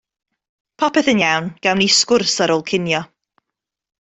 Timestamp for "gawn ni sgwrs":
1.67-2.35